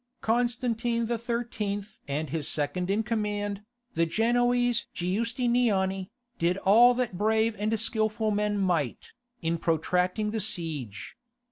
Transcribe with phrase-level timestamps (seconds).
[0.21, 1.81] Constantine XIII.
[2.07, 3.61] and his second in command,
[3.93, 9.11] the Genoese Giustiniani, did all that brave and skilful men might,
[9.43, 11.15] in protracting the siege.